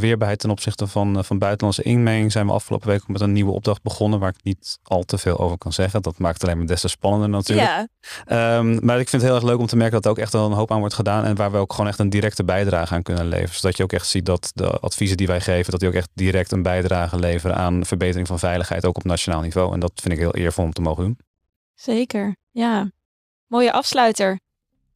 weerbaarheid 0.00 0.38
ten 0.38 0.50
opzichte 0.50 0.86
van, 0.86 1.24
van 1.24 1.38
buitenlandse 1.38 1.82
inmenging, 1.82 2.32
zijn 2.32 2.46
we 2.46 2.52
afgelopen 2.52 2.88
week 2.88 3.08
met 3.08 3.20
een 3.20 3.32
nieuwe 3.32 3.52
opdracht 3.52 3.82
begonnen 3.82 4.18
waar 4.18 4.28
ik 4.28 4.44
niet 4.44 4.78
al 4.82 5.02
te 5.02 5.18
veel 5.18 5.38
over 5.38 5.58
kan 5.58 5.72
zeggen. 5.72 6.02
Dat 6.02 6.18
maakt 6.18 6.34
het 6.34 6.44
alleen 6.44 6.58
maar 6.58 6.66
des 6.66 6.80
te 6.80 6.88
spannender 6.88 7.28
natuurlijk. 7.28 7.88
Ja. 8.26 8.56
Um, 8.58 8.78
maar 8.82 9.00
ik 9.00 9.08
vind 9.08 9.22
het 9.22 9.30
heel 9.30 9.40
erg 9.40 9.50
leuk 9.50 9.58
om 9.58 9.66
te 9.66 9.76
merken 9.76 9.94
dat 9.94 10.04
er 10.04 10.10
ook 10.10 10.18
echt 10.18 10.32
wel 10.32 10.46
een 10.46 10.52
hoop 10.52 10.72
aan 10.72 10.78
wordt 10.78 10.94
gedaan 10.94 11.24
en 11.24 11.36
waar 11.36 11.52
we 11.52 11.58
ook 11.58 11.72
gewoon 11.72 11.88
echt 11.88 11.98
een 11.98 12.10
directe 12.10 12.44
bijdrage 12.44 12.94
aan 12.94 13.02
kunnen 13.02 13.28
leveren. 13.28 13.54
Zodat 13.54 13.76
je 13.76 13.82
ook 13.82 13.92
echt 13.92 14.06
ziet 14.06 14.26
dat 14.26 14.50
de 14.54 14.70
adviezen 14.70 15.16
die 15.16 15.26
wij 15.26 15.40
geven 15.54 15.70
dat 15.70 15.80
die 15.80 15.88
ook 15.88 15.94
echt 15.94 16.10
direct 16.14 16.52
een 16.52 16.62
bijdrage 16.62 17.18
leveren 17.18 17.56
aan 17.56 17.86
verbetering 17.86 18.26
van 18.26 18.38
veiligheid, 18.38 18.86
ook 18.86 18.96
op 18.96 19.04
nationaal 19.04 19.40
niveau. 19.40 19.72
En 19.72 19.80
dat 19.80 19.92
vind 19.94 20.14
ik 20.14 20.20
heel 20.20 20.34
eervol 20.34 20.64
om 20.64 20.72
te 20.72 20.80
mogen 20.80 21.04
doen. 21.04 21.18
Zeker, 21.74 22.36
ja. 22.50 22.90
Mooie 23.46 23.72
afsluiter. 23.72 24.40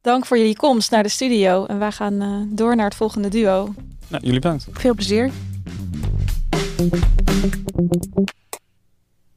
Dank 0.01 0.25
voor 0.25 0.37
jullie 0.37 0.55
komst 0.55 0.91
naar 0.91 1.03
de 1.03 1.09
studio. 1.09 1.65
En 1.65 1.79
wij 1.79 1.91
gaan 1.91 2.21
uh, 2.21 2.41
door 2.47 2.75
naar 2.75 2.85
het 2.85 2.95
volgende 2.95 3.29
duo. 3.29 3.73
Nou, 4.07 4.23
jullie 4.23 4.39
bedankt. 4.39 4.67
Veel 4.71 4.93
plezier. 4.93 5.31